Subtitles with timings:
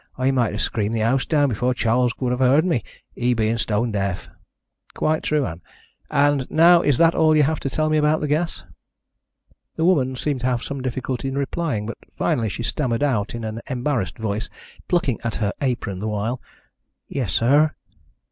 [0.17, 3.59] I might have screamed the house down before Charles would have heard me, he being
[3.59, 4.29] stone deaf."
[4.95, 5.61] "Quite true, Ann.
[6.09, 8.63] And now is that all you have to tell me about the gas?"
[9.75, 13.43] The woman seemed to have some difficulty in replying, but finally she stammered out in
[13.43, 14.49] an embarrassed voice,
[14.87, 16.41] plucking at her apron the while:
[17.07, 17.75] "Yes, sir."